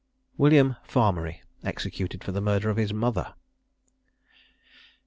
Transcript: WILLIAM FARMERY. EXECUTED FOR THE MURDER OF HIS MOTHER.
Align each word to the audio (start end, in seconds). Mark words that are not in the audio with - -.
WILLIAM 0.35 0.77
FARMERY. 0.83 1.43
EXECUTED 1.63 2.23
FOR 2.23 2.31
THE 2.31 2.41
MURDER 2.41 2.71
OF 2.71 2.77
HIS 2.77 2.91
MOTHER. 2.91 3.35